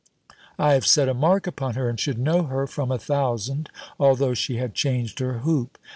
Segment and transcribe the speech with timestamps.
[0.57, 3.69] I have set a mark upon her, and should know her from a thousand,
[3.99, 5.77] although she had changed her hoop."